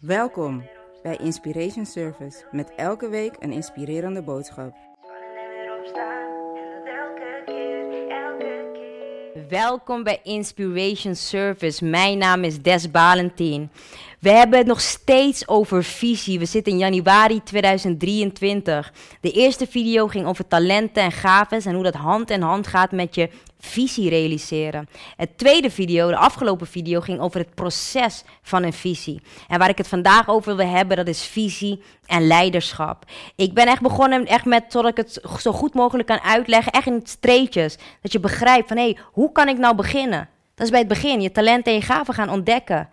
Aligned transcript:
Welkom 0.00 0.64
bij 1.02 1.16
Inspiration 1.16 1.86
Service 1.86 2.44
met 2.50 2.74
elke 2.76 3.08
week 3.08 3.36
een 3.38 3.52
inspirerende 3.52 4.22
boodschap. 4.22 4.74
Welkom 9.48 10.02
bij 10.02 10.20
Inspiration 10.22 11.14
Service. 11.14 11.84
Mijn 11.84 12.18
naam 12.18 12.44
is 12.44 12.62
Des 12.62 12.90
Balentien. 12.90 13.70
We 14.18 14.30
hebben 14.30 14.58
het 14.58 14.66
nog 14.66 14.80
steeds 14.80 15.48
over 15.48 15.84
visie. 15.84 16.38
We 16.38 16.44
zitten 16.44 16.72
in 16.72 16.78
januari 16.78 17.42
2023. 17.42 18.92
De 19.20 19.30
eerste 19.30 19.66
video 19.66 20.06
ging 20.06 20.26
over 20.26 20.48
talenten 20.48 21.02
en 21.02 21.12
gaven 21.12 21.62
en 21.62 21.74
hoe 21.74 21.82
dat 21.82 21.94
hand 21.94 22.30
in 22.30 22.42
hand 22.42 22.66
gaat 22.66 22.92
met 22.92 23.14
je 23.14 23.30
visie 23.58 24.08
realiseren. 24.08 24.88
Het 25.16 25.38
tweede 25.38 25.70
video, 25.70 26.08
de 26.08 26.16
afgelopen 26.16 26.66
video, 26.66 27.00
ging 27.00 27.20
over 27.20 27.40
het 27.40 27.54
proces 27.54 28.24
van 28.42 28.62
een 28.62 28.72
visie. 28.72 29.22
En 29.48 29.58
waar 29.58 29.68
ik 29.68 29.78
het 29.78 29.88
vandaag 29.88 30.28
over 30.28 30.56
wil 30.56 30.66
hebben, 30.66 30.96
dat 30.96 31.08
is 31.08 31.22
visie 31.22 31.82
en 32.06 32.26
leiderschap. 32.26 33.04
Ik 33.36 33.54
ben 33.54 33.66
echt 33.66 33.82
begonnen 33.82 34.26
echt 34.26 34.44
met, 34.44 34.64
zodat 34.68 34.90
ik 34.90 34.96
het 34.96 35.20
zo 35.40 35.52
goed 35.52 35.74
mogelijk 35.74 36.08
kan 36.08 36.20
uitleggen, 36.20 36.72
echt 36.72 36.86
in 36.86 37.00
streetjes. 37.04 37.76
Dat 38.02 38.12
je 38.12 38.20
begrijpt 38.20 38.68
van, 38.68 38.76
hé, 38.76 38.82
hey, 38.82 38.98
hoe 39.12 39.32
kan 39.32 39.48
ik 39.48 39.58
nou 39.58 39.74
beginnen? 39.74 40.28
Dat 40.54 40.66
is 40.66 40.72
bij 40.72 40.80
het 40.80 40.88
begin, 40.88 41.20
je 41.20 41.32
talenten 41.32 41.72
en 41.72 41.78
je 41.78 41.84
gaven 41.84 42.14
gaan 42.14 42.30
ontdekken. 42.30 42.88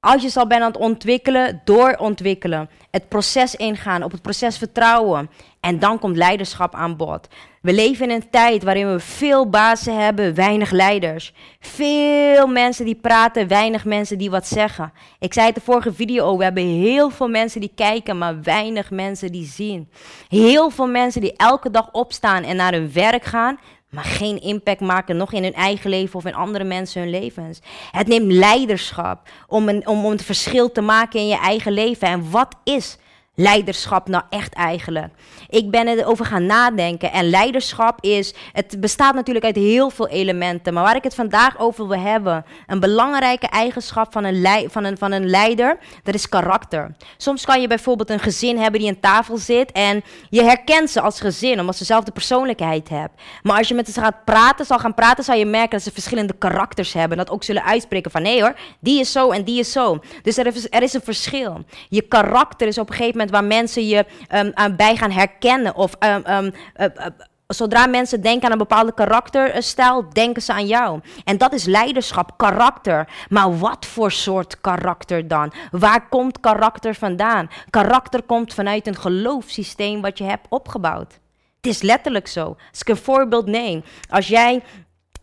Als 0.00 0.22
je 0.22 0.28
zal 0.28 0.46
bent 0.46 0.62
aan 0.62 0.72
het 0.72 0.80
ontwikkelen, 0.80 1.60
doorontwikkelen. 1.64 2.70
Het 2.90 3.08
proces 3.08 3.54
ingaan, 3.54 4.02
op 4.02 4.12
het 4.12 4.22
proces 4.22 4.58
vertrouwen. 4.58 5.30
En 5.60 5.78
dan 5.78 5.98
komt 5.98 6.16
leiderschap 6.16 6.74
aan 6.74 6.96
bod. 6.96 7.28
We 7.62 7.72
leven 7.72 8.10
in 8.10 8.14
een 8.14 8.30
tijd 8.30 8.62
waarin 8.62 8.92
we 8.92 9.00
veel 9.00 9.48
bazen 9.48 10.02
hebben, 10.02 10.34
weinig 10.34 10.70
leiders. 10.70 11.32
Veel 11.60 12.46
mensen 12.46 12.84
die 12.84 12.94
praten, 12.94 13.48
weinig 13.48 13.84
mensen 13.84 14.18
die 14.18 14.30
wat 14.30 14.46
zeggen. 14.46 14.92
Ik 15.18 15.32
zei 15.32 15.46
het 15.46 15.54
de 15.54 15.60
vorige 15.60 15.92
video, 15.92 16.36
we 16.36 16.44
hebben 16.44 16.66
heel 16.66 17.10
veel 17.10 17.28
mensen 17.28 17.60
die 17.60 17.72
kijken, 17.74 18.18
maar 18.18 18.42
weinig 18.42 18.90
mensen 18.90 19.32
die 19.32 19.46
zien. 19.46 19.88
Heel 20.28 20.70
veel 20.70 20.88
mensen 20.88 21.20
die 21.20 21.36
elke 21.36 21.70
dag 21.70 21.88
opstaan 21.92 22.42
en 22.42 22.56
naar 22.56 22.72
hun 22.72 22.92
werk 22.92 23.24
gaan, 23.24 23.58
maar 23.90 24.04
geen 24.04 24.40
impact 24.40 24.80
maken, 24.80 25.16
nog 25.16 25.32
in 25.32 25.42
hun 25.42 25.54
eigen 25.54 25.90
leven 25.90 26.16
of 26.16 26.24
in 26.24 26.34
andere 26.34 26.64
mensen 26.64 27.02
hun 27.02 27.10
levens. 27.10 27.60
Het 27.90 28.06
neemt 28.06 28.32
leiderschap 28.32 29.28
om 29.46 29.68
een, 29.68 29.86
om, 29.86 30.04
om 30.04 30.10
het 30.10 30.24
verschil 30.24 30.72
te 30.72 30.80
maken 30.80 31.20
in 31.20 31.26
je 31.26 31.38
eigen 31.38 31.72
leven. 31.72 32.08
En 32.08 32.30
wat 32.30 32.54
is 32.64 32.96
leiderschap 33.40 34.08
nou 34.08 34.24
echt 34.30 34.54
eigenlijk? 34.54 35.12
Ik 35.48 35.70
ben 35.70 35.88
erover 35.88 36.24
gaan 36.24 36.46
nadenken. 36.46 37.12
En 37.12 37.30
leiderschap 37.30 38.04
is, 38.04 38.34
het 38.52 38.80
bestaat 38.80 39.14
natuurlijk 39.14 39.44
uit 39.44 39.56
heel 39.56 39.90
veel 39.90 40.08
elementen. 40.08 40.74
Maar 40.74 40.82
waar 40.82 40.96
ik 40.96 41.02
het 41.02 41.14
vandaag 41.14 41.58
over 41.58 41.88
wil 41.88 41.98
hebben, 41.98 42.44
een 42.66 42.80
belangrijke 42.80 43.46
eigenschap 43.46 44.12
van 44.12 44.24
een, 44.24 44.70
van 44.70 44.84
een, 44.84 44.98
van 44.98 45.12
een 45.12 45.30
leider, 45.30 45.78
dat 46.02 46.14
is 46.14 46.28
karakter. 46.28 46.94
Soms 47.16 47.44
kan 47.44 47.60
je 47.60 47.66
bijvoorbeeld 47.66 48.10
een 48.10 48.18
gezin 48.18 48.58
hebben 48.58 48.80
die 48.80 48.88
aan 48.88 49.00
tafel 49.00 49.36
zit 49.38 49.72
en 49.72 50.02
je 50.30 50.42
herkent 50.42 50.90
ze 50.90 51.00
als 51.00 51.20
gezin, 51.20 51.60
omdat 51.60 51.74
ze 51.74 51.80
dezelfde 51.80 52.12
persoonlijkheid 52.12 52.88
hebben. 52.88 53.18
Maar 53.42 53.58
als 53.58 53.68
je 53.68 53.74
met 53.74 53.88
ze 53.88 54.00
gaat 54.00 54.24
praten, 54.24 54.66
zal 54.66 54.78
gaan 54.78 54.94
praten, 54.94 55.24
zal 55.24 55.36
je 55.36 55.46
merken 55.46 55.70
dat 55.70 55.82
ze 55.82 55.92
verschillende 55.92 56.34
karakters 56.38 56.92
hebben. 56.92 57.18
Dat 57.18 57.30
ook 57.30 57.44
zullen 57.44 57.64
uitspreken 57.64 58.10
van 58.10 58.22
nee 58.22 58.40
hoor, 58.40 58.54
die 58.80 59.00
is 59.00 59.12
zo 59.12 59.30
en 59.30 59.44
die 59.44 59.58
is 59.58 59.72
zo. 59.72 59.98
Dus 60.22 60.36
er 60.36 60.46
is, 60.46 60.66
er 60.70 60.82
is 60.82 60.92
een 60.92 61.00
verschil. 61.00 61.64
Je 61.88 62.02
karakter 62.02 62.66
is 62.66 62.78
op 62.78 62.88
een 62.88 62.94
gegeven 62.94 63.18
moment 63.18 63.29
waar 63.30 63.44
mensen 63.44 63.86
je 63.86 64.06
um, 64.34 64.76
bij 64.76 64.96
gaan 64.96 65.10
herkennen. 65.10 65.74
Of 65.74 65.92
um, 66.00 66.22
um, 66.26 66.52
uh, 66.76 66.86
uh, 66.96 67.06
zodra 67.46 67.86
mensen 67.86 68.20
denken 68.20 68.44
aan 68.44 68.52
een 68.52 68.58
bepaalde 68.58 68.94
karakterstijl, 68.94 70.04
denken 70.12 70.42
ze 70.42 70.52
aan 70.52 70.66
jou. 70.66 71.00
En 71.24 71.38
dat 71.38 71.52
is 71.52 71.64
leiderschap, 71.64 72.32
karakter. 72.36 73.08
Maar 73.28 73.58
wat 73.58 73.86
voor 73.86 74.12
soort 74.12 74.60
karakter 74.60 75.28
dan? 75.28 75.52
Waar 75.70 76.08
komt 76.08 76.40
karakter 76.40 76.94
vandaan? 76.94 77.50
Karakter 77.70 78.22
komt 78.22 78.54
vanuit 78.54 78.86
een 78.86 78.96
geloofssysteem 78.96 80.00
wat 80.00 80.18
je 80.18 80.24
hebt 80.24 80.46
opgebouwd. 80.48 81.18
Het 81.56 81.66
is 81.70 81.82
letterlijk 81.82 82.28
zo. 82.28 82.56
Als 82.70 82.80
ik 82.80 82.88
een 82.88 82.96
voorbeeld 82.96 83.46
neem. 83.46 83.84
Als 84.08 84.28
jij 84.28 84.62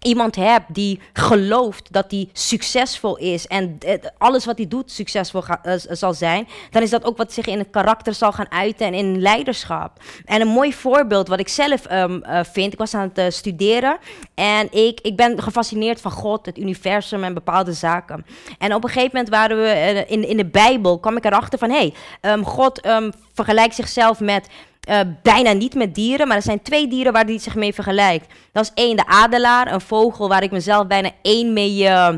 iemand 0.01 0.35
hebt 0.35 0.73
die 0.73 0.99
gelooft 1.13 1.93
dat 1.93 2.11
hij 2.11 2.29
succesvol 2.33 3.17
is 3.17 3.47
en 3.47 3.77
alles 4.17 4.45
wat 4.45 4.57
hij 4.57 4.67
doet 4.67 4.91
succesvol 4.91 5.43
eh, 5.43 5.73
zal 5.89 6.13
zijn, 6.13 6.47
dan 6.71 6.81
is 6.81 6.89
dat 6.89 7.03
ook 7.03 7.17
wat 7.17 7.33
zich 7.33 7.45
in 7.45 7.57
het 7.57 7.69
karakter 7.69 8.13
zal 8.13 8.31
gaan 8.31 8.51
uiten 8.51 8.87
en 8.87 8.93
in 8.93 9.21
leiderschap. 9.21 9.91
En 10.25 10.41
een 10.41 10.47
mooi 10.47 10.73
voorbeeld 10.73 11.27
wat 11.27 11.39
ik 11.39 11.47
zelf 11.47 11.91
um, 11.91 12.23
uh, 12.23 12.39
vind, 12.43 12.73
ik 12.73 12.79
was 12.79 12.93
aan 12.93 13.11
het 13.13 13.33
studeren 13.33 13.97
en 14.33 14.71
ik, 14.71 14.99
ik 15.01 15.15
ben 15.15 15.41
gefascineerd 15.41 16.01
van 16.01 16.11
God, 16.11 16.45
het 16.45 16.57
universum 16.57 17.23
en 17.23 17.33
bepaalde 17.33 17.73
zaken. 17.73 18.25
En 18.57 18.73
op 18.73 18.83
een 18.83 18.89
gegeven 18.89 19.11
moment 19.13 19.29
waren 19.29 19.57
we 19.57 20.05
in, 20.07 20.27
in 20.27 20.37
de 20.37 20.45
Bijbel, 20.45 20.99
kwam 20.99 21.17
ik 21.17 21.25
erachter 21.25 21.59
van, 21.59 21.69
hé, 21.69 21.91
hey, 22.21 22.33
um, 22.33 22.45
God 22.45 22.85
um, 22.85 23.11
vergelijkt 23.33 23.75
zichzelf 23.75 24.19
met 24.19 24.47
uh, 24.87 24.99
bijna 25.23 25.51
niet 25.51 25.75
met 25.75 25.95
dieren, 25.95 26.27
maar 26.27 26.37
er 26.37 26.43
zijn 26.43 26.61
twee 26.61 26.87
dieren 26.87 27.13
waar 27.13 27.25
hij 27.25 27.39
zich 27.39 27.55
mee 27.55 27.73
vergelijkt. 27.73 28.33
Dat 28.51 28.63
is 28.63 28.83
één, 28.83 28.95
de 28.95 29.05
adelaar, 29.05 29.73
een 29.73 29.81
vogel 29.81 30.27
waar 30.27 30.43
ik 30.43 30.51
mezelf 30.51 30.87
bijna 30.87 31.11
één 31.21 31.53
mee, 31.53 31.83
uh, 31.83 32.09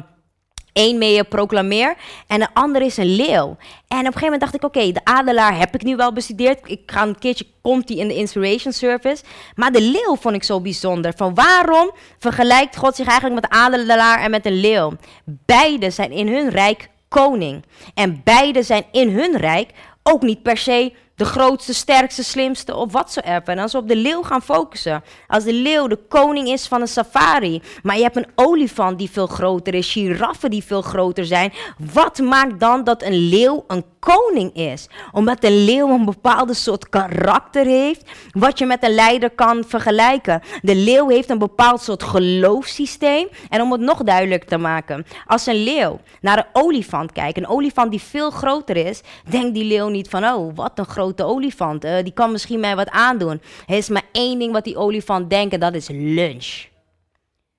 één 0.74 0.97
mee 0.97 1.24
proclameer. 1.24 1.96
En 2.28 2.40
de 2.40 2.47
andere 2.53 2.85
is 2.85 2.97
een 2.97 3.16
leeuw. 3.16 3.57
En 3.88 4.00
op 4.00 4.06
een 4.06 4.06
gegeven 4.06 4.22
moment 4.22 4.41
dacht 4.41 4.56
ik, 4.56 4.63
oké, 4.63 4.91
de 4.91 5.02
adelaar 5.03 5.57
heb 5.57 5.74
ik 5.75 5.84
nu 5.84 5.96
wel 5.96 6.13
bestudeerd. 6.13 6.59
Ik 6.63 6.81
ga 6.85 7.02
een 7.02 7.19
keertje, 7.19 7.46
komt 7.62 7.88
die 7.88 7.97
in 7.97 8.07
de 8.07 8.16
Inspiration 8.16 8.74
Service. 8.74 9.24
Maar 9.56 9.72
de 9.72 9.81
leeuw 9.81 10.16
vond 10.19 10.36
ik 10.36 10.44
zo 10.44 10.62
bijzonder. 10.62 11.13
Van 11.16 11.34
waarom 11.34 11.91
vergelijkt 12.19 12.78
God 12.78 12.96
zich 12.96 13.07
eigenlijk 13.07 13.41
met 13.41 13.51
de 13.51 13.57
adelaar 13.57 14.19
en 14.19 14.31
met 14.31 14.46
een 14.46 14.59
leeuw? 14.59 14.91
Beide 15.25 15.90
zijn 15.90 16.12
in 16.12 16.28
hun 16.28 16.50
rijk 16.50 16.90
koning. 17.07 17.66
En 17.94 18.22
beide 18.24 18.63
zijn 18.63 18.84
in 18.91 19.09
hun 19.09 19.38
rijk 19.38 19.69
ook 20.03 20.22
niet 20.22 20.41
per 20.41 20.57
se 20.57 20.94
de 21.19 21.25
grootste, 21.25 21.74
sterkste, 21.74 22.24
slimste 22.24 22.75
of 22.75 22.91
watsoever. 22.91 23.47
En 23.47 23.59
als 23.59 23.72
we 23.72 23.78
op 23.78 23.88
de 23.88 23.96
leeuw 23.96 24.22
gaan 24.22 24.41
focussen. 24.41 25.03
Als 25.28 25.44
de 25.44 25.53
leeuw 25.53 25.88
de 25.88 26.00
koning 26.07 26.47
is 26.47 26.68
van 26.68 26.81
een 26.81 26.88
safari. 26.88 27.62
Maar 27.84 27.97
je 27.97 28.03
hebt 28.03 28.16
een 28.16 28.31
olifant 28.35 28.97
die 28.97 29.09
veel 29.09 29.28
groter 29.28 29.74
is. 29.74 29.91
Giraffen 29.91 30.50
die 30.50 30.63
veel 30.63 30.81
groter 30.81 31.25
zijn. 31.25 31.53
Wat 31.94 32.19
maakt 32.19 32.59
dan 32.59 32.84
dat 32.84 33.03
een 33.03 33.18
leeuw 33.18 33.63
een 33.68 33.84
koning 34.00 34.53
is? 34.56 34.88
Omdat 35.12 35.41
de 35.41 35.52
leeuw 35.52 35.90
een 35.90 36.06
bepaalde 36.06 36.53
soort 36.53 36.90
karakter 36.90 37.66
heeft. 37.66 38.03
Wat 38.31 38.59
je 38.59 38.66
met 38.66 38.84
een 38.84 38.96
leider 38.96 39.30
kan 39.30 39.63
vergelijken. 39.68 40.41
De 40.62 40.75
leeuw 40.75 41.09
heeft 41.09 41.30
een 41.30 41.38
bepaald 41.38 41.81
soort 41.81 42.03
geloofssysteem. 42.03 43.28
En 43.50 43.62
om 43.62 43.72
het 43.72 43.81
nog 43.81 44.03
duidelijker 44.03 44.50
te 44.50 44.57
maken. 44.57 45.06
Als 45.25 45.46
een 45.46 45.63
leeuw 45.63 46.00
naar 46.22 46.38
een 46.38 46.62
olifant 46.63 47.12
kijkt. 47.12 47.38
Een 47.38 47.47
olifant 47.47 47.91
die 47.91 48.01
veel 48.01 48.30
groter 48.31 48.78
is. 48.78 49.01
Denkt 49.30 49.53
die 49.53 49.66
leeuw 49.66 49.88
niet 49.88 50.09
van 50.09 50.25
oh 50.25 50.56
wat 50.56 50.80
een 50.80 50.86
grote 50.86 51.07
grote 51.09 51.33
olifant. 51.33 51.85
Uh, 51.85 51.97
die 52.03 52.13
kan 52.13 52.31
misschien 52.31 52.59
mij 52.59 52.75
wat 52.75 52.89
aandoen. 52.89 53.41
Er 53.67 53.77
is 53.77 53.89
maar 53.89 54.05
één 54.11 54.39
ding 54.39 54.51
wat 54.53 54.63
die 54.63 54.77
olifant 54.77 55.29
denkt 55.29 55.53
en 55.53 55.59
dat 55.59 55.73
is 55.73 55.87
lunch. 55.91 56.67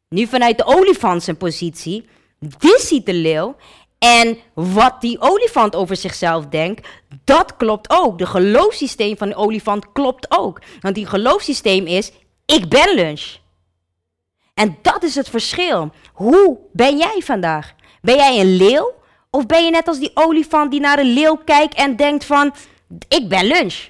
Nu 0.08 0.26
vanuit 0.26 0.58
de 0.58 0.64
olifant 0.64 1.22
zijn 1.22 1.36
positie, 1.36 2.08
dit 2.38 2.80
ziet 2.80 3.06
de 3.06 3.14
leeuw. 3.14 3.56
En 3.98 4.38
wat 4.54 5.00
die 5.00 5.20
olifant 5.20 5.76
over 5.76 5.96
zichzelf 5.96 6.46
denkt, 6.46 6.88
dat 7.24 7.56
klopt 7.56 7.90
ook. 7.90 8.18
De 8.18 8.26
geloofssysteem 8.26 9.16
van 9.16 9.28
de 9.28 9.34
olifant 9.34 9.92
klopt 9.92 10.26
ook. 10.28 10.60
Want 10.80 10.94
die 10.94 11.06
geloofssysteem 11.06 11.86
is, 11.86 12.12
ik 12.46 12.68
ben 12.68 12.94
lunch. 12.94 13.36
En 14.54 14.78
dat 14.82 15.02
is 15.02 15.14
het 15.14 15.28
verschil. 15.28 15.90
Hoe 16.12 16.58
ben 16.72 16.96
jij 16.98 17.20
vandaag? 17.24 17.74
Ben 18.02 18.16
jij 18.16 18.40
een 18.40 18.56
leeuw? 18.56 18.92
Of 19.30 19.46
ben 19.46 19.64
je 19.64 19.70
net 19.70 19.88
als 19.88 19.98
die 19.98 20.10
olifant 20.14 20.70
die 20.70 20.80
naar 20.80 20.98
een 20.98 21.12
leeuw 21.12 21.40
kijkt 21.44 21.74
en 21.74 21.96
denkt 21.96 22.24
van, 22.24 22.52
ik 23.08 23.28
ben 23.28 23.46
lunch. 23.46 23.88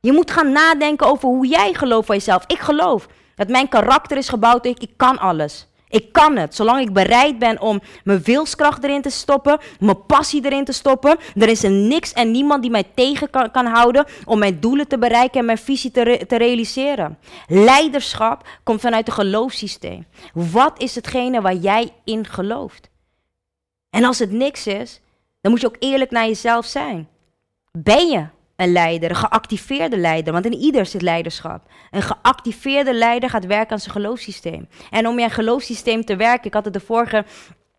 Je 0.00 0.12
moet 0.12 0.30
gaan 0.30 0.52
nadenken 0.52 1.06
over 1.06 1.28
hoe 1.28 1.46
jij 1.46 1.74
gelooft 1.74 2.06
van 2.06 2.16
jezelf. 2.16 2.44
Ik 2.46 2.58
geloof 2.58 3.06
dat 3.34 3.48
mijn 3.48 3.68
karakter 3.68 4.16
is 4.16 4.28
gebouwd. 4.28 4.66
Ik, 4.66 4.90
kan 4.96 5.18
alles. 5.18 5.66
Ik 5.88 6.12
kan 6.12 6.36
het. 6.36 6.54
Zolang 6.54 6.80
ik 6.80 6.92
bereid 6.92 7.38
ben 7.38 7.60
om 7.60 7.80
mijn 8.04 8.22
wilskracht 8.22 8.84
erin 8.84 9.02
te 9.02 9.10
stoppen, 9.10 9.58
mijn 9.80 10.06
passie 10.06 10.44
erin 10.44 10.64
te 10.64 10.72
stoppen. 10.72 11.16
Er 11.34 11.48
is 11.48 11.62
er 11.64 11.70
niks 11.70 12.12
en 12.12 12.30
niemand 12.30 12.62
die 12.62 12.70
mij 12.70 12.84
tegen 12.94 13.30
kan, 13.30 13.50
kan 13.50 13.66
houden 13.66 14.04
om 14.24 14.38
mijn 14.38 14.60
doelen 14.60 14.88
te 14.88 14.98
bereiken 14.98 15.40
en 15.40 15.46
mijn 15.46 15.58
visie 15.58 15.90
te, 15.90 16.24
te 16.28 16.36
realiseren. 16.36 17.18
Leiderschap 17.48 18.48
komt 18.62 18.80
vanuit 18.80 19.06
een 19.06 19.14
geloofssysteem. 19.14 20.06
Wat 20.32 20.82
is 20.82 20.94
hetgene 20.94 21.40
waar 21.40 21.56
jij 21.56 21.90
in 22.04 22.26
gelooft? 22.26 22.90
En 23.90 24.04
als 24.04 24.18
het 24.18 24.30
niks 24.30 24.66
is, 24.66 25.00
dan 25.40 25.50
moet 25.50 25.60
je 25.60 25.66
ook 25.66 25.76
eerlijk 25.78 26.10
naar 26.10 26.26
jezelf 26.26 26.66
zijn. 26.66 27.08
Ben 27.78 28.08
je 28.08 28.26
een 28.56 28.72
leider, 28.72 29.10
een 29.10 29.16
geactiveerde 29.16 29.96
leider? 29.96 30.32
Want 30.32 30.44
in 30.44 30.54
ieder 30.54 30.86
zit 30.86 31.02
leiderschap. 31.02 31.62
Een 31.90 32.02
geactiveerde 32.02 32.94
leider 32.94 33.30
gaat 33.30 33.46
werken 33.46 33.72
aan 33.72 33.78
zijn 33.78 33.94
geloofssysteem. 33.94 34.68
En 34.90 35.06
om 35.06 35.18
je 35.18 35.28
geloofssysteem 35.28 36.04
te 36.04 36.16
werken, 36.16 36.46
ik 36.46 36.54
had 36.54 36.64
het 36.64 36.72
de 36.72 36.80
vorige 36.80 37.24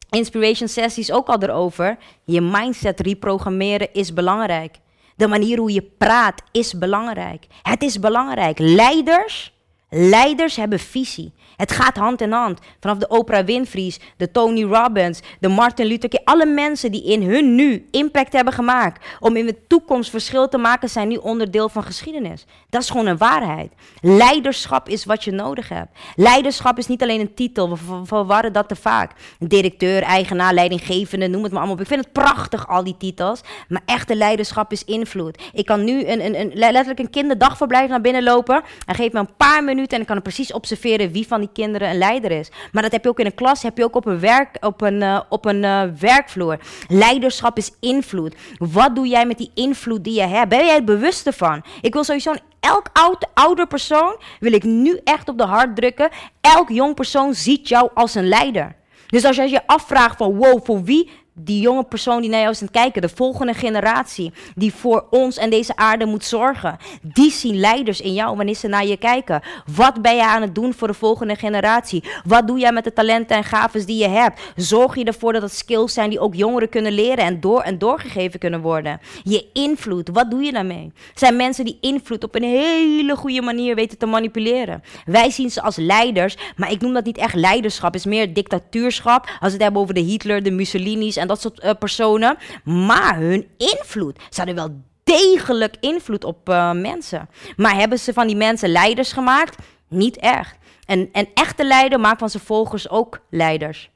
inspiration 0.10 0.68
sessies 0.68 1.12
ook 1.12 1.28
al 1.28 1.42
erover. 1.42 1.98
Je 2.24 2.42
mindset 2.42 3.00
reprogrammeren 3.00 3.94
is 3.94 4.14
belangrijk. 4.14 4.76
De 5.16 5.28
manier 5.28 5.58
hoe 5.58 5.74
je 5.74 5.84
praat 5.98 6.42
is 6.52 6.78
belangrijk. 6.78 7.48
Het 7.62 7.84
is 7.84 8.00
belangrijk. 8.00 8.60
Leiders 8.60 9.54
Leiders 9.90 10.56
hebben 10.56 10.80
visie. 10.80 11.34
Het 11.56 11.72
gaat 11.72 11.98
hand 11.98 12.22
in 12.22 12.32
hand. 12.32 12.60
Vanaf 12.80 12.98
de 12.98 13.08
Oprah 13.08 13.46
Winfrey's, 13.46 14.00
de 14.18 14.32
Tony 14.32 14.64
Robbins, 14.64 15.20
de 15.40 15.48
Martin 15.48 15.86
Luther 15.86 16.10
King. 16.10 16.26
Alle 16.26 16.46
mensen 16.46 16.92
die 16.92 17.04
in 17.04 17.24
hun 17.24 17.56
nu 17.56 17.88
impact 17.92 18.34
hebben 18.34 18.54
gemaakt. 18.54 19.06
Om 19.20 19.36
in 19.36 19.46
de 19.46 19.68
toekomst 19.68 20.10
verschil 20.10 20.48
te 20.48 20.58
maken, 20.58 20.90
zijn 20.90 21.08
nu 21.08 21.16
onderdeel 21.16 21.70
van 21.70 21.84
geschiedenis. 21.84 22.46
Dat 22.70 22.82
is 22.82 22.90
gewoon 22.90 23.06
een 23.06 23.18
waarheid. 23.18 23.72
Leiderschap 24.02 24.90
is 24.90 25.06
wat 25.06 25.24
je 25.24 25.32
nodig 25.32 25.70
hebt. 25.70 25.98
Leiderschap 26.16 26.78
is 26.78 26.88
niet 26.88 27.02
alleen 27.02 27.20
een 27.20 27.34
titel. 27.34 27.70
We 27.70 27.78
verwarren 28.04 28.54
dat 28.54 28.68
te 28.68 28.76
vaak. 28.76 29.12
Directeur, 29.40 30.02
eigenaar, 30.02 30.54
leidinggevende, 30.54 31.28
noem 31.28 31.44
het 31.44 31.52
maar 31.52 31.60
allemaal 31.60 31.78
op. 31.78 31.82
Ik 31.82 31.88
vind 31.88 32.04
het 32.04 32.14
prachtig, 32.14 32.68
al 32.68 32.84
die 32.84 32.98
titels. 32.98 33.42
Maar 33.68 33.82
echte 33.86 34.16
leiderschap 34.16 34.72
is 34.72 34.84
invloed. 34.84 35.42
Ik 35.54 35.66
kan 35.66 35.84
nu 35.84 36.06
een, 36.06 36.26
een, 36.26 36.40
een, 36.40 36.52
letterlijk 36.54 37.00
een 37.00 37.10
kinderdagverblijf 37.10 37.90
naar 37.90 38.02
binnen 38.02 38.24
lopen. 38.24 38.64
En 38.86 38.96
geef 38.96 39.12
me 39.12 39.20
een 39.20 39.36
paar 39.38 39.64
minuten 39.64 39.75
en 39.78 40.02
ik 40.02 40.08
kan 40.08 40.22
precies 40.22 40.54
observeren 40.54 41.12
wie 41.12 41.28
van 41.28 41.40
die 41.40 41.50
kinderen 41.54 41.90
een 41.90 41.98
leider 41.98 42.32
is. 42.32 42.52
Maar 42.72 42.84
dat 42.84 42.92
heb 42.92 43.04
je 43.04 43.10
ook 43.10 43.20
in 43.20 43.26
een 43.26 43.34
klas, 43.34 43.64
heb 43.64 43.78
je 43.78 43.84
ook 43.84 43.96
op 43.96 44.06
een, 44.06 44.20
werk, 44.20 44.58
op 44.60 44.82
een, 44.82 45.02
uh, 45.02 45.20
op 45.30 45.46
een 45.46 45.64
uh, 45.64 45.84
werkvloer. 46.00 46.60
Leiderschap 46.88 47.58
is 47.58 47.72
invloed. 47.80 48.36
Wat 48.58 48.96
doe 48.96 49.08
jij 49.08 49.26
met 49.26 49.38
die 49.38 49.52
invloed 49.54 50.04
die 50.04 50.14
je 50.14 50.28
hebt? 50.28 50.50
Ben 50.50 50.66
jij 50.66 50.76
het 50.76 50.86
bewust 50.86 51.28
ervan? 51.28 51.64
Ik 51.82 51.94
wil 51.94 52.04
sowieso 52.04 52.34
elk 52.60 52.90
oud, 52.94 53.28
ouder 53.34 53.68
persoon, 53.68 54.18
wil 54.40 54.54
ik 54.54 54.64
nu 54.64 55.00
echt 55.04 55.30
op 55.30 55.38
de 55.38 55.46
hart 55.46 55.76
drukken. 55.76 56.10
Elk 56.42 56.70
jong 56.70 56.96
persoon 56.96 57.34
ziet 57.34 57.68
jou 57.68 57.90
als 57.94 58.16
een 58.16 58.28
leider. 58.28 58.76
Dus 59.08 59.26
als 59.26 59.36
je 59.36 59.50
je 59.50 59.68
afvraagt 59.68 60.18
van 60.18 60.36
wow, 60.36 60.66
voor 60.66 60.84
wie 60.84 61.10
die 61.38 61.62
jonge 61.62 61.84
persoon 61.84 62.22
die 62.22 62.30
naar 62.30 62.40
jou 62.40 62.52
is 62.52 62.60
aan 62.62 62.68
het 62.68 62.76
kijken, 62.76 63.02
de 63.02 63.10
volgende 63.10 63.54
generatie, 63.54 64.34
die 64.56 64.74
voor 64.74 65.08
ons 65.10 65.38
en 65.38 65.50
deze 65.50 65.76
aarde 65.76 66.06
moet 66.06 66.24
zorgen, 66.24 66.78
die 67.02 67.32
zien 67.32 67.60
leiders 67.60 68.02
in 68.02 68.14
jou 68.14 68.36
wanneer 68.36 68.56
ze 68.56 68.68
naar 68.68 68.86
je 68.86 68.98
kijken. 68.98 69.42
Wat 69.76 70.02
ben 70.02 70.16
je 70.16 70.26
aan 70.26 70.42
het 70.42 70.56
doen 70.56 70.74
voor 70.74 70.88
de 70.88 70.94
volgende 70.94 71.36
generatie? 71.36 72.04
Wat 72.24 72.48
doe 72.48 72.60
jij 72.60 72.72
met 72.72 72.84
de 72.84 72.94
talenten 72.94 73.36
en 73.36 73.44
gaven 73.44 73.86
die 73.86 73.98
je 73.98 74.08
hebt? 74.08 74.42
Zorg 74.56 74.96
je 74.96 75.04
ervoor 75.04 75.34
dat 75.34 75.42
het 75.42 75.54
skills 75.54 75.94
zijn 75.94 76.10
die 76.10 76.20
ook 76.20 76.36
jongeren 76.36 76.70
kunnen 76.70 76.92
leren 76.92 77.26
en 77.26 77.40
door 77.40 77.62
en 77.62 77.78
doorgegeven 77.78 78.40
kunnen 78.40 78.62
worden? 78.62 79.00
Je 79.24 79.46
invloed, 79.54 80.10
wat 80.10 80.32
doe 80.32 80.44
je 80.44 80.52
daarmee? 80.52 80.92
Zijn 81.14 81.36
mensen 81.36 81.66
die 81.66 81.78
invloed 81.82 82.24
op 82.24 82.36
een 82.36 82.44
hele 82.44 83.16
goede 83.16 83.42
manier 83.42 83.76
weten 83.76 83.98
te 83.98 84.06
manipuleren. 84.06 84.84
Wij 85.06 85.30
zien 85.30 85.52
ze 85.52 85.62
als 85.62 85.76
leiders, 85.76 86.38
maar 86.56 86.72
ik 86.72 86.82
noem 86.82 86.94
dat 86.94 87.06
niet 87.06 87.18
echt 87.18 87.36
leiderschap, 87.36 87.94
het 87.94 88.06
is 88.06 88.12
meer 88.12 88.34
dictatuurschap. 88.34 89.26
Als 89.26 89.38
we 89.40 89.52
het 89.52 89.62
hebben 89.62 89.82
over 89.82 89.94
de 89.94 90.00
Hitler, 90.00 90.44
de 90.44 90.52
Mussolini's 90.52 91.18
dat 91.28 91.42
soort 91.42 91.64
uh, 91.64 91.72
personen. 91.80 92.38
Maar 92.64 93.18
hun 93.18 93.48
invloed, 93.58 94.20
ze 94.30 94.38
hadden 94.38 94.56
wel 94.56 94.82
degelijk 95.04 95.76
invloed 95.80 96.24
op 96.24 96.50
uh, 96.50 96.72
mensen. 96.72 97.30
Maar 97.56 97.76
hebben 97.76 98.00
ze 98.00 98.14
van 98.14 98.28
die 98.28 98.36
mensen 98.36 98.70
leiders 98.70 99.12
gemaakt? 99.12 99.58
Niet 99.90 100.18
echt. 100.18 100.58
En 100.86 101.10
een 101.12 101.30
echte 101.34 101.66
leider 101.66 102.00
maakt 102.00 102.20
van 102.20 102.30
zijn 102.30 102.44
volgers 102.44 102.90
ook 102.90 103.20
leiders. 103.30 103.90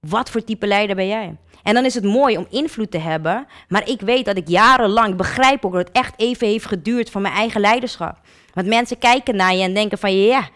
Wat 0.00 0.30
voor 0.30 0.44
type 0.44 0.66
leider 0.66 0.96
ben 0.96 1.08
jij? 1.08 1.36
En 1.62 1.74
dan 1.74 1.84
is 1.84 1.94
het 1.94 2.04
mooi 2.04 2.36
om 2.36 2.46
invloed 2.50 2.90
te 2.90 2.98
hebben. 2.98 3.46
Maar 3.68 3.88
ik 3.88 4.00
weet 4.00 4.24
dat 4.24 4.36
ik 4.36 4.48
jarenlang, 4.48 5.16
begrijp 5.16 5.64
ook 5.64 5.72
dat 5.72 5.86
het 5.86 5.96
echt 5.96 6.14
even 6.16 6.46
heeft 6.46 6.66
geduurd 6.66 7.10
van 7.10 7.22
mijn 7.22 7.34
eigen 7.34 7.60
leiderschap. 7.60 8.20
Want 8.54 8.66
mensen 8.66 8.98
kijken 8.98 9.36
naar 9.36 9.54
je 9.54 9.62
en 9.62 9.74
denken 9.74 9.98
van 9.98 10.16
ja, 10.16 10.48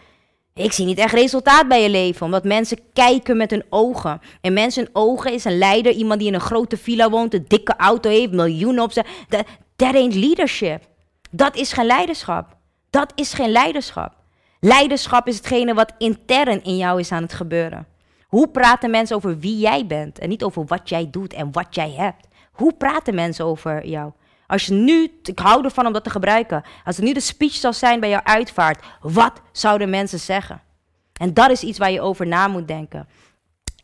ik 0.57 0.73
zie 0.73 0.87
niet 0.87 0.99
echt 0.99 1.15
resultaat 1.15 1.69
bij 1.69 1.83
je 1.83 1.91
leven, 1.91 2.27
omdat 2.27 2.45
mensen 2.45 2.79
kijken 2.93 3.37
met 3.37 3.51
hun 3.51 3.65
ogen. 3.69 4.21
En 4.41 4.53
mensen 4.53 4.85
hun 4.85 4.95
ogen 4.95 5.33
is 5.33 5.45
een 5.45 5.59
leider, 5.59 5.93
iemand 5.93 6.19
die 6.19 6.29
in 6.29 6.35
een 6.35 6.41
grote 6.41 6.77
villa 6.77 7.11
woont, 7.11 7.35
een 7.35 7.45
dikke 7.49 7.77
auto 7.77 8.11
heeft, 8.11 8.33
miljoenen 8.33 8.83
op 8.83 8.93
zijn. 8.93 9.07
That 9.77 9.95
ain't 9.95 10.15
leadership. 10.15 10.83
Dat 11.31 11.57
is 11.57 11.73
geen 11.73 11.87
leiderschap. 11.87 12.57
Dat 12.91 13.13
is 13.15 13.33
geen 13.33 13.51
leiderschap. 13.51 14.15
Leiderschap 14.61 15.27
is 15.27 15.37
hetgene 15.37 15.75
wat 15.75 15.93
intern 15.99 16.65
in 16.65 16.77
jou 16.77 17.01
is 17.01 17.13
aan 17.13 17.23
het 17.23 17.35
gebeuren. 17.35 17.87
Hoe 18.27 18.49
praten 18.49 18.91
mensen 18.91 19.17
over 19.17 19.39
wie 19.39 19.59
jij 19.59 19.87
bent 19.87 20.19
en 20.19 20.29
niet 20.29 20.43
over 20.43 20.65
wat 20.67 20.89
jij 20.89 21.09
doet 21.11 21.33
en 21.33 21.53
wat 21.53 21.75
jij 21.75 21.91
hebt? 21.91 22.27
Hoe 22.53 22.73
praten 22.73 23.15
mensen 23.15 23.45
over 23.45 23.87
jou? 23.87 24.13
Als 24.47 24.67
je 24.67 24.73
nu, 24.73 25.19
ik 25.23 25.39
hou 25.39 25.65
ervan 25.65 25.87
om 25.87 25.93
dat 25.93 26.05
te 26.05 26.11
gebruiken. 26.11 26.65
Als 26.85 26.97
het 26.97 27.05
nu 27.05 27.13
de 27.13 27.21
speech 27.21 27.53
zou 27.53 27.75
zijn 27.75 28.01
bij 28.01 28.09
jouw 28.09 28.23
uitvaart, 28.23 28.85
wat 29.01 29.41
zouden 29.53 29.91
mensen 29.91 30.19
zeggen? 30.19 30.61
En 31.21 31.35
dat 31.35 31.51
is 31.51 31.63
iets 31.63 31.79
waar 31.79 31.91
je 31.91 32.01
over 32.01 32.27
na 32.27 32.49
moet 32.49 32.69
denken. 32.69 33.09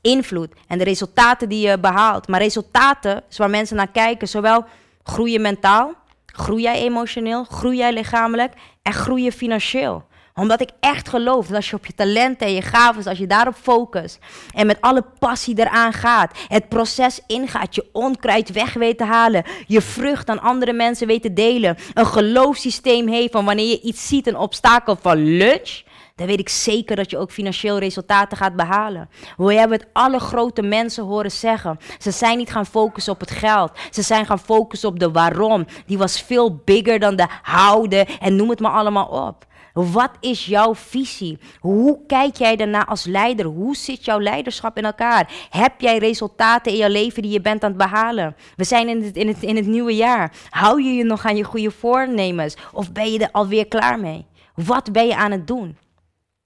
Invloed 0.00 0.52
en 0.68 0.78
de 0.78 0.84
resultaten 0.84 1.48
die 1.48 1.68
je 1.68 1.78
behaalt. 1.78 2.28
Maar 2.28 2.40
resultaten 2.40 3.22
is 3.30 3.38
waar 3.38 3.50
mensen 3.50 3.76
naar 3.76 3.90
kijken. 3.90 4.28
Zowel 4.28 4.64
groeien 5.02 5.40
mentaal, 5.40 5.94
groei 6.26 6.62
jij 6.62 6.80
emotioneel, 6.80 7.44
groei 7.44 7.76
jij 7.76 7.92
lichamelijk 7.92 8.52
en 8.82 8.92
groei 8.92 9.22
je 9.22 9.32
financieel 9.32 10.04
omdat 10.34 10.60
ik 10.60 10.70
echt 10.80 11.08
geloof 11.08 11.46
dat 11.46 11.56
als 11.56 11.70
je 11.70 11.76
op 11.76 11.86
je 11.86 11.94
talenten 11.94 12.46
en 12.46 12.52
je 12.52 12.62
gaven, 12.62 13.04
als 13.04 13.18
je 13.18 13.26
daarop 13.26 13.54
focust 13.54 14.18
en 14.54 14.66
met 14.66 14.80
alle 14.80 15.04
passie 15.18 15.58
eraan 15.58 15.92
gaat, 15.92 16.38
het 16.48 16.68
proces 16.68 17.20
ingaat, 17.26 17.74
je 17.74 17.88
onkruid 17.92 18.52
weg 18.52 18.72
weet 18.72 18.98
te 18.98 19.04
halen, 19.04 19.44
je 19.66 19.80
vrucht 19.80 20.28
aan 20.28 20.40
andere 20.40 20.72
mensen 20.72 21.06
weet 21.06 21.22
te 21.22 21.32
delen, 21.32 21.76
een 21.94 22.06
geloofssysteem 22.06 23.08
heeft 23.08 23.32
van 23.32 23.44
wanneer 23.44 23.68
je 23.68 23.80
iets 23.80 24.08
ziet, 24.08 24.26
een 24.26 24.36
obstakel 24.36 24.96
van 25.00 25.36
lunch, 25.36 25.82
dan 26.14 26.26
weet 26.26 26.38
ik 26.38 26.48
zeker 26.48 26.96
dat 26.96 27.10
je 27.10 27.18
ook 27.18 27.30
financieel 27.30 27.78
resultaten 27.78 28.36
gaat 28.36 28.56
behalen. 28.56 29.08
We 29.36 29.54
hebben 29.54 29.78
het 29.78 29.88
alle 29.92 30.18
grote 30.18 30.62
mensen 30.62 31.04
horen 31.04 31.30
zeggen. 31.30 31.78
Ze 31.98 32.10
zijn 32.10 32.38
niet 32.38 32.50
gaan 32.50 32.66
focussen 32.66 33.12
op 33.12 33.20
het 33.20 33.30
geld. 33.30 33.70
Ze 33.90 34.02
zijn 34.02 34.26
gaan 34.26 34.38
focussen 34.38 34.88
op 34.88 34.98
de 34.98 35.10
waarom. 35.10 35.66
Die 35.86 35.98
was 35.98 36.22
veel 36.22 36.60
bigger 36.64 36.98
dan 36.98 37.16
de 37.16 37.26
houden 37.42 38.06
en 38.20 38.36
noem 38.36 38.50
het 38.50 38.60
maar 38.60 38.72
allemaal 38.72 39.06
op. 39.06 39.46
Wat 39.72 40.10
is 40.20 40.46
jouw 40.46 40.74
visie? 40.74 41.38
Hoe 41.60 41.98
kijk 42.06 42.36
jij 42.36 42.56
daarna 42.56 42.86
als 42.86 43.04
leider? 43.04 43.46
Hoe 43.46 43.76
zit 43.76 44.04
jouw 44.04 44.20
leiderschap 44.20 44.76
in 44.76 44.84
elkaar? 44.84 45.32
Heb 45.50 45.80
jij 45.80 45.98
resultaten 45.98 46.72
in 46.72 46.78
jouw 46.78 46.88
leven 46.88 47.22
die 47.22 47.30
je 47.30 47.40
bent 47.40 47.64
aan 47.64 47.68
het 47.68 47.90
behalen? 47.90 48.36
We 48.56 48.64
zijn 48.64 48.88
in 48.88 49.02
het, 49.02 49.16
in 49.16 49.28
het, 49.28 49.42
in 49.42 49.56
het 49.56 49.66
nieuwe 49.66 49.94
jaar. 49.94 50.32
Hou 50.50 50.82
je 50.82 50.92
je 50.92 51.04
nog 51.04 51.24
aan 51.24 51.36
je 51.36 51.44
goede 51.44 51.70
voornemens? 51.70 52.56
Of 52.72 52.92
ben 52.92 53.12
je 53.12 53.18
er 53.18 53.32
alweer 53.32 53.66
klaar 53.66 54.00
mee? 54.00 54.26
Wat 54.54 54.92
ben 54.92 55.06
je 55.06 55.16
aan 55.16 55.30
het 55.30 55.46
doen? 55.46 55.76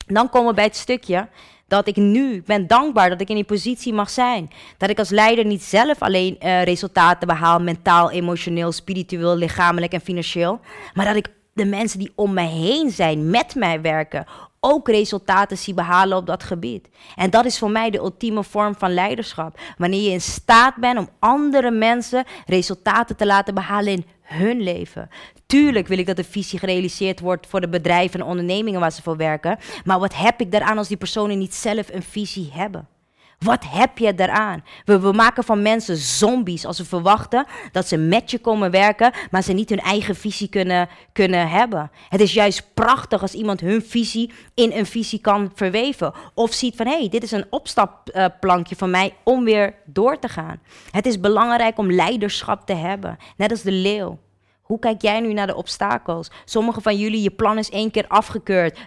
Dan 0.06 0.28
komen 0.28 0.48
we 0.48 0.54
bij 0.54 0.64
het 0.64 0.76
stukje 0.76 1.28
dat 1.68 1.88
ik 1.88 1.96
nu 1.96 2.42
ben 2.42 2.66
dankbaar 2.66 3.08
dat 3.08 3.20
ik 3.20 3.28
in 3.28 3.34
die 3.34 3.44
positie 3.44 3.92
mag 3.92 4.10
zijn. 4.10 4.50
Dat 4.76 4.90
ik 4.90 4.98
als 4.98 5.10
leider 5.10 5.44
niet 5.44 5.62
zelf 5.62 6.02
alleen 6.02 6.36
uh, 6.42 6.62
resultaten 6.62 7.28
behaal, 7.28 7.60
mentaal, 7.60 8.10
emotioneel, 8.10 8.72
spiritueel, 8.72 9.36
lichamelijk 9.36 9.92
en 9.92 10.00
financieel, 10.00 10.60
maar 10.94 11.04
dat 11.04 11.16
ik 11.16 11.28
de 11.56 11.64
mensen 11.64 11.98
die 11.98 12.12
om 12.14 12.32
mij 12.32 12.46
heen 12.46 12.90
zijn, 12.90 13.30
met 13.30 13.54
mij 13.54 13.80
werken, 13.80 14.26
ook 14.60 14.88
resultaten 14.88 15.58
zien 15.58 15.74
behalen 15.74 16.16
op 16.16 16.26
dat 16.26 16.42
gebied. 16.42 16.88
En 17.14 17.30
dat 17.30 17.44
is 17.44 17.58
voor 17.58 17.70
mij 17.70 17.90
de 17.90 17.98
ultieme 17.98 18.44
vorm 18.44 18.74
van 18.74 18.94
leiderschap. 18.94 19.60
Wanneer 19.78 20.02
je 20.02 20.10
in 20.10 20.20
staat 20.20 20.76
bent 20.76 20.98
om 20.98 21.08
andere 21.18 21.70
mensen 21.70 22.24
resultaten 22.46 23.16
te 23.16 23.26
laten 23.26 23.54
behalen 23.54 23.92
in 23.92 24.06
hun 24.22 24.60
leven. 24.60 25.08
Tuurlijk 25.46 25.86
wil 25.86 25.98
ik 25.98 26.06
dat 26.06 26.16
de 26.16 26.24
visie 26.24 26.58
gerealiseerd 26.58 27.20
wordt 27.20 27.46
voor 27.46 27.60
de 27.60 27.68
bedrijven 27.68 28.20
en 28.20 28.26
ondernemingen 28.26 28.80
waar 28.80 28.92
ze 28.92 29.02
voor 29.02 29.16
werken. 29.16 29.58
Maar 29.84 29.98
wat 29.98 30.14
heb 30.14 30.40
ik 30.40 30.52
daaraan 30.52 30.78
als 30.78 30.88
die 30.88 30.96
personen 30.96 31.38
niet 31.38 31.54
zelf 31.54 31.88
een 31.92 32.02
visie 32.02 32.50
hebben? 32.52 32.88
Wat 33.38 33.64
heb 33.68 33.98
je 33.98 34.14
daaraan? 34.14 34.64
We, 34.84 35.12
maken 35.12 35.44
van 35.44 35.62
mensen 35.62 35.96
zombies 35.96 36.64
als 36.64 36.78
we 36.78 36.84
verwachten 36.84 37.46
dat 37.72 37.88
ze 37.88 37.96
met 37.96 38.30
je 38.30 38.38
komen 38.38 38.70
werken, 38.70 39.12
maar 39.30 39.42
ze 39.42 39.52
niet 39.52 39.68
hun 39.68 39.80
eigen 39.80 40.16
visie 40.16 40.48
kunnen, 40.48 40.88
kunnen 41.12 41.48
hebben. 41.48 41.90
Het 42.08 42.20
is 42.20 42.32
juist 42.32 42.74
prachtig 42.74 43.22
als 43.22 43.34
iemand 43.34 43.60
hun 43.60 43.82
visie 43.82 44.32
in 44.54 44.72
een 44.72 44.86
visie 44.86 45.20
kan 45.20 45.50
verweven. 45.54 46.12
Of 46.34 46.52
ziet 46.52 46.76
van 46.76 46.86
hé, 46.86 46.98
hey, 46.98 47.08
dit 47.08 47.22
is 47.22 47.32
een 47.32 47.46
opstapplankje 47.50 48.76
van 48.76 48.90
mij 48.90 49.14
om 49.24 49.44
weer 49.44 49.74
door 49.84 50.18
te 50.18 50.28
gaan. 50.28 50.60
Het 50.90 51.06
is 51.06 51.20
belangrijk 51.20 51.78
om 51.78 51.92
leiderschap 51.92 52.66
te 52.66 52.74
hebben, 52.74 53.16
net 53.36 53.50
als 53.50 53.62
de 53.62 53.72
leeuw. 53.72 54.18
Hoe 54.66 54.78
kijk 54.78 55.02
jij 55.02 55.20
nu 55.20 55.32
naar 55.32 55.46
de 55.46 55.56
obstakels? 55.56 56.30
Sommige 56.44 56.80
van 56.80 56.96
jullie, 56.96 57.22
je 57.22 57.30
plan 57.30 57.58
is 57.58 57.70
één 57.70 57.90
keer 57.90 58.04
afgekeurd. 58.08 58.78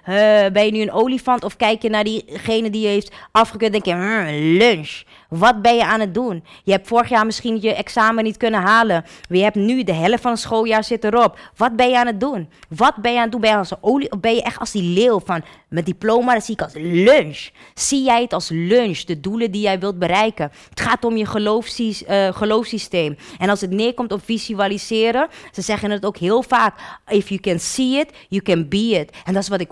Ben 0.54 0.66
je 0.66 0.72
nu 0.72 0.82
een 0.82 0.92
olifant 0.92 1.44
of 1.44 1.56
kijk 1.56 1.82
je 1.82 1.90
naar 1.90 2.04
diegene 2.04 2.70
die 2.70 2.82
je 2.82 2.88
heeft 2.88 3.16
afgekeurd? 3.32 3.72
Denk 3.72 3.86
je, 3.86 3.94
hm, 3.94 4.58
lunch. 4.58 5.04
Wat 5.30 5.62
ben 5.62 5.76
je 5.76 5.86
aan 5.86 6.00
het 6.00 6.14
doen? 6.14 6.44
Je 6.64 6.72
hebt 6.72 6.88
vorig 6.88 7.10
jaar 7.10 7.26
misschien 7.26 7.62
je 7.62 7.74
examen 7.74 8.24
niet 8.24 8.38
kunnen 8.38 8.62
halen. 8.62 9.06
Je 9.30 9.44
hebt 9.44 9.56
nu 9.56 9.84
de 9.84 9.94
helft 9.94 10.22
van 10.22 10.32
het 10.32 10.40
schooljaar 10.40 10.84
zit 10.84 11.04
erop. 11.04 11.40
Wat 11.56 11.76
ben 11.76 11.90
je 11.90 11.98
aan 11.98 12.08
het 12.08 12.20
doen? 12.20 12.50
Wat 12.70 12.96
ben 12.96 13.12
je 13.12 13.18
aan 13.18 13.24
het 13.24 13.32
doen? 13.32 13.42
Ben 13.42 13.50
je, 13.50 13.58
als 13.58 13.74
olie, 13.82 14.18
ben 14.18 14.36
je 14.36 14.42
echt 14.42 14.60
als 14.60 14.72
die 14.72 14.84
leeuw 14.84 15.22
van 15.26 15.44
mijn 15.68 15.86
diploma? 15.86 16.34
Dat 16.34 16.46
zie 16.46 16.54
ik 16.54 16.62
als 16.62 16.74
lunch. 16.76 17.50
Zie 17.74 18.04
jij 18.04 18.22
het 18.22 18.34
als 18.34 18.50
lunch? 18.50 19.00
De 19.00 19.20
doelen 19.20 19.52
die 19.52 19.62
jij 19.62 19.80
wilt 19.80 20.00
bereiken. 20.00 20.52
Het 20.70 20.82
gaat 20.82 21.06
om 21.06 21.18
je 21.18 21.26
geloofsys, 21.26 22.04
uh, 22.04 22.28
geloofssysteem. 22.34 23.18
En 23.38 23.50
als 23.50 23.62
het 23.62 23.72
neerkomt 23.72 24.12
op 24.12 24.22
visualiseren, 24.24 25.28
ze 25.52 25.62
zeggen 25.62 25.92
het 25.92 26.06
ook 26.06 26.18
heel 26.18 26.44
vaak. 26.44 26.76
If 27.08 27.30
you 27.30 27.40
can 27.40 27.60
see 27.60 28.00
it, 28.00 28.12
you 28.30 28.42
can 28.42 28.68
be 28.68 29.00
it. 29.00 29.18
En 29.26 29.34
dat 29.34 29.44
is 29.44 29.50
wat 29.50 29.62
ik 29.62 29.72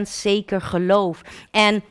100% 0.00 0.02
zeker 0.02 0.60
geloof. 0.60 1.22
En 1.50 1.82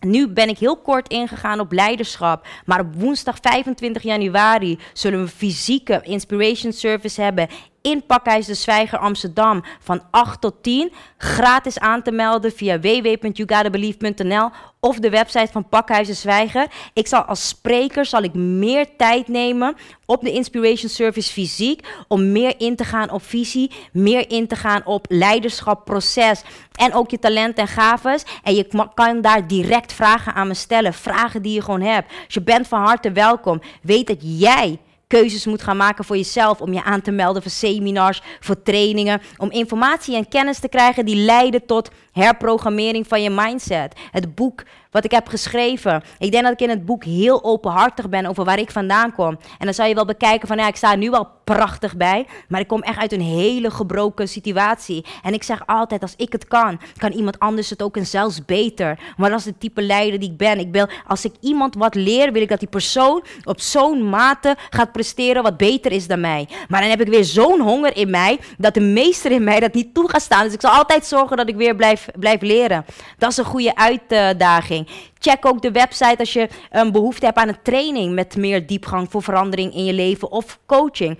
nu 0.00 0.28
ben 0.28 0.48
ik 0.48 0.58
heel 0.58 0.76
kort 0.76 1.08
ingegaan 1.08 1.60
op 1.60 1.72
leiderschap. 1.72 2.46
Maar 2.64 2.80
op 2.80 2.94
woensdag 2.94 3.36
25 3.40 4.02
januari 4.02 4.78
zullen 4.92 5.18
we 5.18 5.24
een 5.24 5.30
fysieke 5.30 6.00
inspiration 6.02 6.72
service 6.72 7.22
hebben 7.22 7.48
in 7.82 8.06
Pakhuis 8.06 8.46
de 8.46 8.54
Zwijger 8.54 8.98
Amsterdam 8.98 9.64
van 9.80 10.02
8 10.10 10.40
tot 10.40 10.62
10. 10.62 10.92
Gratis 11.16 11.78
aan 11.78 12.02
te 12.02 12.10
melden 12.10 12.52
via 12.52 12.80
www.yougotabelieve.nl 12.80 14.50
of 14.80 14.98
de 14.98 15.10
website 15.10 15.52
van 15.52 15.68
Pakhuis 15.68 16.06
de 16.06 16.14
Zwijger. 16.14 16.66
Ik 16.92 17.06
zal 17.06 17.22
als 17.22 17.48
spreker 17.48 18.06
zal 18.06 18.22
ik 18.22 18.34
meer 18.34 18.96
tijd 18.96 19.28
nemen 19.28 19.76
op 20.06 20.20
de 20.20 20.32
Inspiration 20.32 20.88
Service 20.88 21.32
fysiek 21.32 21.88
om 22.08 22.32
meer 22.32 22.54
in 22.58 22.76
te 22.76 22.84
gaan 22.84 23.10
op 23.10 23.22
visie, 23.22 23.70
meer 23.92 24.30
in 24.30 24.46
te 24.46 24.56
gaan 24.56 24.86
op 24.86 25.06
leiderschap, 25.08 25.84
proces 25.84 26.42
en 26.72 26.94
ook 26.94 27.10
je 27.10 27.18
talent 27.18 27.58
en 27.58 27.68
gaves. 27.68 28.24
En 28.42 28.54
je 28.54 28.88
kan 28.94 29.20
daar 29.20 29.46
direct 29.46 29.92
vragen 29.92 30.34
aan 30.34 30.48
me 30.48 30.54
stellen, 30.54 30.94
vragen 30.94 31.42
die 31.42 31.54
je 31.54 31.62
gewoon 31.62 31.82
hebt. 31.82 32.12
Dus 32.24 32.34
je 32.34 32.42
bent 32.42 32.68
van 32.68 32.80
harte 32.80 33.12
welkom. 33.12 33.60
Weet 33.82 34.06
dat 34.06 34.18
jij 34.20 34.78
keuzes 35.10 35.46
moet 35.46 35.62
gaan 35.62 35.76
maken 35.76 36.04
voor 36.04 36.16
jezelf. 36.16 36.60
Om 36.60 36.72
je 36.72 36.84
aan 36.84 37.00
te 37.00 37.10
melden 37.10 37.42
voor 37.42 37.50
seminars, 37.50 38.22
voor 38.40 38.62
trainingen. 38.62 39.20
Om 39.36 39.50
informatie 39.50 40.16
en 40.16 40.28
kennis 40.28 40.58
te 40.58 40.68
krijgen 40.68 41.04
die 41.04 41.16
leiden 41.16 41.66
tot 41.66 41.90
herprogrammering 42.12 43.06
van 43.06 43.22
je 43.22 43.30
mindset. 43.30 43.94
Het 44.10 44.34
boek 44.34 44.62
wat 44.90 45.04
ik 45.04 45.10
heb 45.10 45.28
geschreven. 45.28 46.02
Ik 46.18 46.30
denk 46.30 46.44
dat 46.44 46.52
ik 46.52 46.60
in 46.60 46.68
het 46.68 46.84
boek 46.84 47.04
heel 47.04 47.44
openhartig 47.44 48.08
ben 48.08 48.26
over 48.26 48.44
waar 48.44 48.58
ik 48.58 48.70
vandaan 48.70 49.12
kom. 49.12 49.38
En 49.58 49.64
dan 49.64 49.74
zou 49.74 49.88
je 49.88 49.94
wel 49.94 50.04
bekijken 50.04 50.48
van 50.48 50.56
ja, 50.56 50.66
ik 50.66 50.76
sta 50.76 50.92
er 50.92 50.98
nu 50.98 51.10
wel 51.10 51.28
prachtig 51.44 51.96
bij, 51.96 52.26
maar 52.48 52.60
ik 52.60 52.66
kom 52.66 52.82
echt 52.82 52.98
uit 52.98 53.12
een 53.12 53.20
hele 53.20 53.70
gebroken 53.70 54.28
situatie. 54.28 55.04
En 55.22 55.32
ik 55.32 55.42
zeg 55.42 55.66
altijd, 55.66 56.02
als 56.02 56.14
ik 56.16 56.32
het 56.32 56.48
kan, 56.48 56.80
kan 56.96 57.12
iemand 57.12 57.38
anders 57.38 57.70
het 57.70 57.82
ook 57.82 57.96
en 57.96 58.06
zelfs 58.06 58.44
beter. 58.44 58.98
Maar 59.16 59.30
dat 59.30 59.38
is 59.38 59.44
de 59.44 59.58
type 59.58 59.82
leider 59.82 60.20
die 60.20 60.30
ik 60.30 60.36
ben. 60.36 60.58
Ik 60.58 60.72
wil, 60.72 60.88
als 61.06 61.24
ik 61.24 61.32
iemand 61.40 61.74
wat 61.74 61.94
leer, 61.94 62.32
wil 62.32 62.42
ik 62.42 62.48
dat 62.48 62.58
die 62.58 62.68
persoon 62.68 63.24
op 63.44 63.60
zo'n 63.60 64.08
mate 64.08 64.56
gaat 64.70 64.92
presteren 64.92 65.42
wat 65.42 65.56
beter 65.56 65.92
is 65.92 66.06
dan 66.06 66.20
mij. 66.20 66.48
Maar 66.68 66.80
dan 66.80 66.90
heb 66.90 67.00
ik 67.00 67.08
weer 67.08 67.24
zo'n 67.24 67.60
honger 67.60 67.96
in 67.96 68.10
mij, 68.10 68.38
dat 68.58 68.74
de 68.74 68.80
meester 68.80 69.30
in 69.30 69.44
mij 69.44 69.60
dat 69.60 69.74
niet 69.74 69.94
toe 69.94 70.10
gaat 70.10 70.22
staan. 70.22 70.44
Dus 70.44 70.52
ik 70.52 70.60
zal 70.60 70.70
altijd 70.70 71.06
zorgen 71.06 71.36
dat 71.36 71.48
ik 71.48 71.56
weer 71.56 71.76
blijf, 71.76 71.99
blijf 72.18 72.40
leren. 72.40 72.84
Dat 73.18 73.30
is 73.30 73.36
een 73.36 73.44
goede 73.44 73.74
uitdaging. 73.76 74.88
Check 75.18 75.46
ook 75.46 75.62
de 75.62 75.70
website 75.70 76.16
als 76.18 76.32
je 76.32 76.48
een 76.70 76.92
behoefte 76.92 77.24
hebt 77.24 77.38
aan 77.38 77.48
een 77.48 77.62
training 77.62 78.14
met 78.14 78.36
meer 78.36 78.66
diepgang 78.66 79.10
voor 79.10 79.22
verandering 79.22 79.74
in 79.74 79.84
je 79.84 79.92
leven 79.92 80.30
of 80.30 80.58
coaching. 80.66 81.18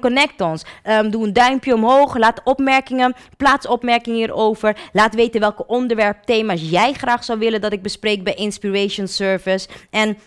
Connect 0.00 0.40
ons. 0.40 0.64
Um, 0.84 1.10
doe 1.10 1.26
een 1.26 1.32
duimpje 1.32 1.74
omhoog. 1.74 2.16
Laat 2.16 2.40
opmerkingen, 2.44 3.14
plaats 3.36 3.66
opmerkingen 3.66 4.18
hierover. 4.18 4.76
Laat 4.92 5.14
weten 5.14 5.40
welke 5.40 5.66
onderwerp, 5.66 6.22
thema's 6.22 6.70
jij 6.70 6.92
graag 6.92 7.24
zou 7.24 7.38
willen 7.38 7.60
dat 7.60 7.72
ik 7.72 7.82
bespreek 7.82 8.24
bij 8.24 8.34
Inspiration 8.34 9.06
Service. 9.06 9.68
En 9.90 10.18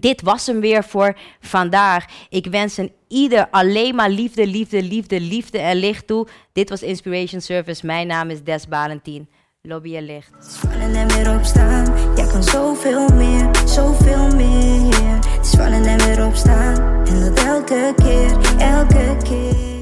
dit 0.00 0.22
was 0.22 0.46
hem 0.46 0.60
weer 0.60 0.84
voor 0.84 1.16
vandaag. 1.40 2.04
Ik 2.28 2.46
wens 2.46 2.76
een 2.76 2.92
ieder 3.08 3.48
alleen 3.50 3.94
maar 3.94 4.10
liefde, 4.10 4.46
liefde, 4.46 4.82
liefde, 4.82 5.20
liefde 5.20 5.58
en 5.58 5.76
licht 5.76 6.06
toe. 6.06 6.26
Dit 6.52 6.68
was 6.68 6.82
Inspiration 6.82 7.40
Service. 7.40 7.86
Mijn 7.86 8.06
naam 8.06 8.30
is 8.30 8.42
Des 8.42 8.66
Valentin. 8.68 9.28
Lobby 9.66 9.96
en 9.96 10.04
licht. 10.04 10.30
Vallen 10.40 10.94
en 10.94 11.08
weer 11.08 11.34
opstaan. 11.34 12.14
Jij 12.16 12.26
kan 12.26 12.42
zoveel 12.42 13.08
meer, 13.08 13.50
zoveel 13.66 14.34
meer. 14.34 15.18
Vallen 15.42 15.84
en 15.84 15.98
weer 15.98 16.26
opstaan. 16.26 17.06
En 17.06 17.20
dat 17.20 17.44
elke 17.44 17.94
keer, 17.96 18.58
elke 18.58 19.16
keer. 19.22 19.73